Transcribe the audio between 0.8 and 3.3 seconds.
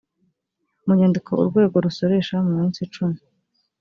mu nyandiko urwego rusoresha mu minsi cumi